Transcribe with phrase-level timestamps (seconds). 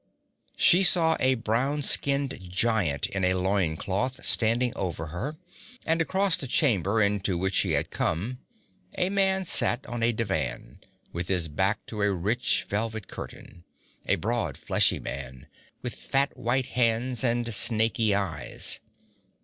[0.57, 5.37] She saw a brown skinned giant in a loin cloth standing over her,
[5.85, 8.39] and, across the chamber into which she had come,
[8.97, 10.79] a man sat on a divan,
[11.13, 13.63] with his back to a rich velvet curtain,
[14.07, 15.45] a broad, fleshy man,
[15.83, 18.79] with fat white hands and snaky eyes.